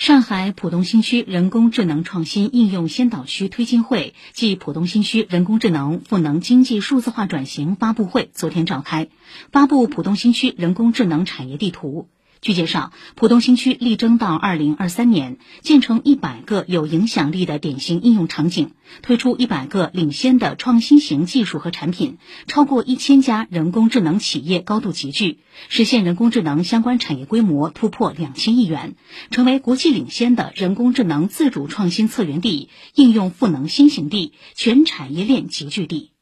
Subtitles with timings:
[0.00, 9.08] 上海浦东新区人工智能创新应用先导区推进会暨浦东新区人工智能赋能经济数字化转型发布会昨天召开，
[9.52, 12.08] 发布浦东新区人工智能产业地图。
[12.42, 18.70] 据介绍，浦东新区力争到二零二三年建成一百个有影响力的典型应用场景，
[19.02, 22.16] 推出一百个领先的创新型技术和产品，
[22.46, 28.94] 超过一千家人工智能企业高度集聚，实现人工智能相关产业规模突破两千亿元，
[29.30, 36.12] 成为国际领先的人工智能自主创新策源地、应用赋能新型地、全产业链集聚地。